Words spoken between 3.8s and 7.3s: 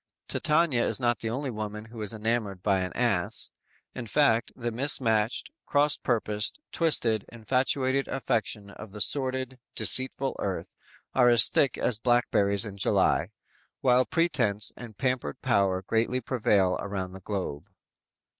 in fact the mismatched, cross purposed, twisted,